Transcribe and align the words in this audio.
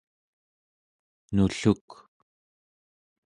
nulluk 1.35 1.89